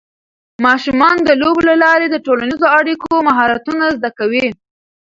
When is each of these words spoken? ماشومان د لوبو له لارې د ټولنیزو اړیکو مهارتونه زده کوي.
ماشومان 0.65 1.15
د 1.23 1.29
لوبو 1.41 1.61
له 1.69 1.75
لارې 1.83 2.07
د 2.09 2.15
ټولنیزو 2.25 2.65
اړیکو 2.79 3.11
مهارتونه 3.27 3.85
زده 3.97 4.09
کوي. 4.19 4.45